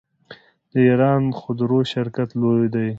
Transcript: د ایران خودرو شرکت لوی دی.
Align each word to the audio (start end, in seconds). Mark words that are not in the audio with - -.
د 0.71 0.73
ایران 0.87 1.23
خودرو 1.39 1.79
شرکت 1.93 2.29
لوی 2.41 2.65
دی. 2.73 2.89